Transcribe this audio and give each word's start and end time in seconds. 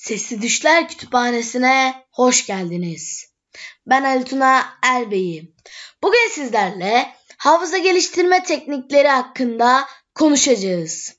Sesli 0.00 0.42
Düşler 0.42 0.88
Kütüphanesi'ne 0.88 2.04
hoş 2.10 2.46
geldiniz. 2.46 3.32
Ben 3.86 4.04
Ali 4.04 4.24
Tuna 4.24 4.78
Elbey'i. 4.94 5.54
Bugün 6.02 6.28
sizlerle 6.30 7.14
hafıza 7.36 7.78
geliştirme 7.78 8.42
teknikleri 8.42 9.08
hakkında 9.08 9.88
konuşacağız. 10.14 11.16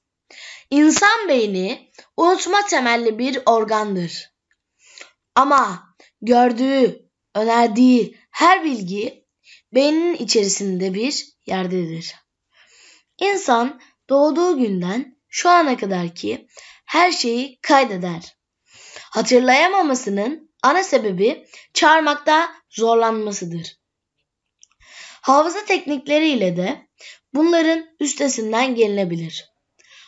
İnsan 0.70 1.30
beyni 1.30 1.91
unutma 2.17 2.66
temelli 2.66 3.20
bir 3.20 3.41
organdır. 3.45 4.31
Ama 5.36 5.95
gördüğü, 6.21 7.09
önerdiği 7.36 8.18
her 8.32 8.63
bilgi 8.63 9.25
beynin 9.73 10.13
içerisinde 10.13 10.93
bir 10.93 11.27
yerdedir. 11.45 12.16
İnsan 13.20 13.82
doğduğu 14.09 14.57
günden 14.57 15.18
şu 15.29 15.49
ana 15.49 15.77
kadarki 15.77 16.48
her 16.85 17.12
şeyi 17.12 17.59
kaydeder. 17.62 18.41
Hatırlayamamasının 19.11 20.51
ana 20.63 20.83
sebebi 20.83 21.47
çağırmakta 21.73 22.51
zorlanmasıdır. 22.70 23.77
Hafıza 25.21 25.65
teknikleriyle 25.65 26.57
de 26.57 26.87
bunların 27.34 27.85
üstesinden 27.99 28.75
gelinebilir. 28.75 29.51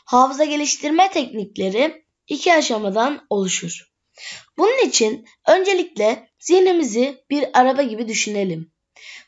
Hafıza 0.05 0.45
geliştirme 0.45 1.11
teknikleri 1.11 2.05
iki 2.27 2.53
aşamadan 2.53 3.25
oluşur. 3.29 3.91
Bunun 4.57 4.87
için 4.87 5.25
öncelikle 5.47 6.29
zihnimizi 6.39 7.23
bir 7.29 7.59
araba 7.59 7.81
gibi 7.81 8.07
düşünelim 8.07 8.71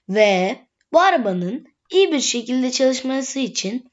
ve 0.10 0.60
bu 0.94 1.02
arabanın 1.02 1.68
iyi 1.92 2.12
bir 2.12 2.22
şekilde 2.22 2.72
çalışması 2.72 3.40
için 3.40 3.92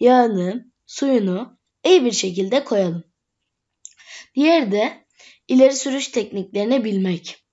yağını, 0.00 0.72
suyunu 0.86 1.58
iyi 1.84 2.04
bir 2.04 2.12
şekilde 2.12 2.64
koyalım. 2.64 3.04
Diğeri 4.34 4.72
de 4.72 5.03
ileri 5.48 5.74
sürüş 5.74 6.08
tekniklerini 6.08 6.84
bilmek. 6.84 7.44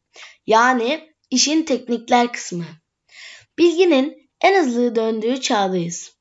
Yani 0.47 1.13
işin 1.29 1.63
teknikler 1.63 2.33
kısmı. 2.33 2.65
Bilginin 3.57 4.29
en 4.41 4.63
hızlı 4.63 4.95
döndüğü 4.95 5.41
çağdayız. 5.41 6.15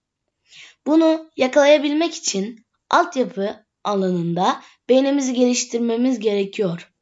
Bunu 0.87 1.31
yakalayabilmek 1.37 2.15
için 2.15 2.67
altyapı 2.91 3.67
alanında 3.85 4.63
beynimizi 4.89 5.35
geliştirmemiz 5.35 6.19
gerekiyor. 6.19 6.93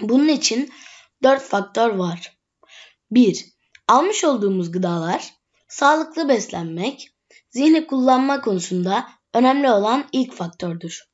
Bunun 0.00 0.28
için 0.28 0.70
dört 1.22 1.42
faktör 1.42 1.90
var. 1.90 2.38
1. 3.10 3.46
Almış 3.88 4.24
olduğumuz 4.24 4.72
gıdalar, 4.72 5.34
sağlıklı 5.68 6.28
beslenmek, 6.28 7.10
zihni 7.50 7.86
kullanma 7.86 8.40
konusunda 8.40 9.08
önemli 9.34 9.70
olan 9.70 10.08
ilk 10.12 10.32
faktördür. 10.32 11.04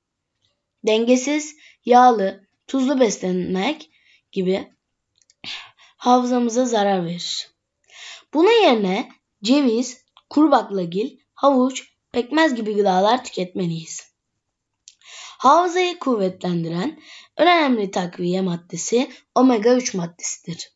Dengesiz, 0.87 1.57
yağlı, 1.85 2.50
tuzlu 2.71 3.01
beslenmek 3.01 3.91
gibi 4.33 4.73
hafızamıza 5.97 6.65
zarar 6.65 7.05
verir. 7.05 7.51
Bunun 8.35 8.63
yerine 8.65 9.09
ceviz, 9.43 10.05
kuru 10.29 10.51
baklagil, 10.51 11.19
havuç, 11.35 11.85
pekmez 12.13 12.55
gibi 12.55 12.77
gıdalar 12.77 13.25
tüketmeliyiz. 13.25 14.13
Hafızayı 15.39 15.99
kuvvetlendiren 15.99 17.01
önemli 17.37 17.91
takviye 17.91 18.41
maddesi 18.41 19.11
omega 19.35 19.75
3 19.75 19.95
maddesidir. 19.95 20.73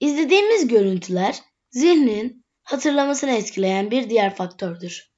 İzlediğimiz 0.00 0.68
görüntüler 0.68 1.38
zihnin 1.70 2.44
hatırlamasını 2.62 3.30
etkileyen 3.30 3.90
bir 3.90 4.10
diğer 4.10 4.36
faktördür. 4.36 5.12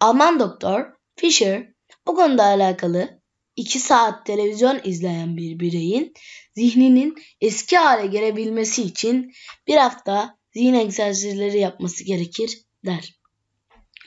Alman 0.00 0.40
doktor 0.40 0.92
Fischer 1.16 1.68
bu 2.06 2.14
konuda 2.14 2.44
alakalı 2.44 3.19
2 3.60 3.78
saat 3.80 4.26
televizyon 4.26 4.80
izleyen 4.84 5.36
bir 5.36 5.60
bireyin 5.60 6.14
zihninin 6.54 7.14
eski 7.40 7.76
hale 7.76 8.06
gelebilmesi 8.06 8.82
için 8.82 9.32
bir 9.66 9.76
hafta 9.76 10.38
zihin 10.54 10.74
egzersizleri 10.74 11.58
yapması 11.58 12.04
gerekir 12.04 12.64
der. 12.86 13.20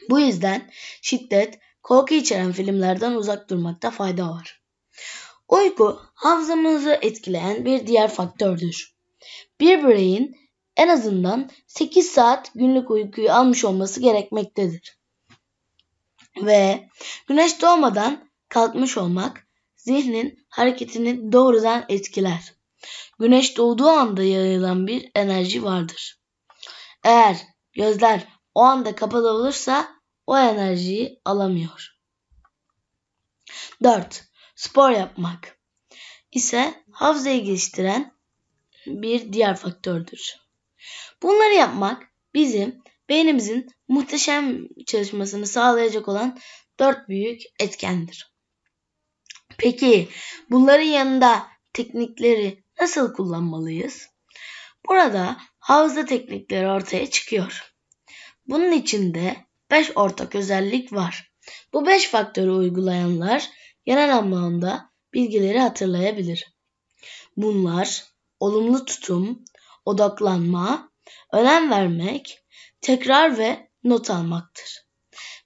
Bu 0.09 0.19
yüzden 0.19 0.72
şiddet, 1.02 1.59
korku 1.84 2.13
içeren 2.13 2.52
filmlerden 2.52 3.12
uzak 3.12 3.50
durmakta 3.50 3.92
fayda 3.92 4.30
var. 4.30 4.62
Uyku 5.47 6.00
hafızamızı 6.13 7.00
etkileyen 7.02 7.66
bir 7.66 7.88
diğer 7.88 8.09
faktördür. 8.09 8.96
Bir 9.59 9.88
bireyin 9.88 10.38
en 10.78 10.88
azından 10.88 11.50
8 11.68 12.12
saat 12.12 12.52
günlük 12.56 12.92
uykuyu 12.92 13.31
almış 13.31 13.66
olması 13.66 14.00
gerekmektedir. 14.00 14.97
Ve 16.42 16.90
güneş 17.28 17.62
doğmadan 17.62 18.32
kalkmış 18.53 18.97
olmak 18.97 19.47
zihnin 19.75 20.46
hareketini 20.50 21.31
doğrudan 21.31 21.86
etkiler. 21.90 22.53
Güneş 23.19 23.58
doğduğu 23.58 23.88
anda 23.88 24.24
yayılan 24.24 24.88
bir 24.88 25.12
enerji 25.16 25.64
vardır. 25.64 26.19
Eğer 27.03 27.38
gözler 27.74 28.28
o 28.56 28.62
anda 28.62 28.96
kapalı 28.96 29.31
olursa 29.31 29.88
o 30.28 30.38
enerjiyi 30.38 31.22
alamıyor. 31.25 31.97
4. 33.84 34.24
Spor 34.56 34.90
yapmak 34.90 35.58
ise 36.31 36.84
hafızayı 36.92 37.44
geliştiren 37.44 38.13
bir 38.86 39.34
diğer 39.34 39.56
faktördür. 39.56 40.36
Bunları 41.22 41.53
yapmak 41.53 42.03
bizim 42.34 42.81
beynimizin 43.09 43.72
muhteşem 43.88 44.68
çalışmasını 44.86 45.47
sağlayacak 45.47 46.08
olan 46.08 46.40
dört 46.80 47.09
büyük 47.09 47.42
etkendir. 47.59 48.32
Peki 49.63 50.09
bunların 50.50 50.84
yanında 50.85 51.47
teknikleri 51.74 52.63
nasıl 52.81 53.13
kullanmalıyız? 53.13 54.09
Burada 54.90 55.38
hafıza 55.59 56.06
teknikleri 56.06 56.68
ortaya 56.68 57.09
çıkıyor. 57.09 57.74
Bunun 58.47 58.72
içinde 58.72 59.35
5 59.72 59.91
ortak 59.97 60.35
özellik 60.35 60.94
var. 60.94 61.31
Bu 61.74 61.85
5 61.85 62.07
faktörü 62.07 62.51
uygulayanlar 62.51 63.50
genel 63.85 64.18
anlamda 64.18 64.90
bilgileri 65.13 65.59
hatırlayabilir. 65.59 66.53
Bunlar 67.38 68.03
olumlu 68.40 68.85
tutum, 68.85 69.45
odaklanma, 69.85 70.91
önem 71.31 71.72
vermek, 71.72 72.44
tekrar 72.81 73.38
ve 73.38 73.69
not 73.84 74.09
almaktır. 74.09 74.85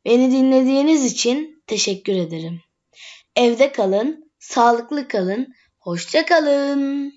Beni 0.06 0.32
dinlediğiniz 0.32 1.06
için 1.06 1.64
teşekkür 1.68 2.14
ederim. 2.14 2.67
Evde 3.38 3.72
kalın, 3.72 4.32
sağlıklı 4.40 5.08
kalın, 5.08 5.48
hoşça 5.80 6.26
kalın. 6.26 7.14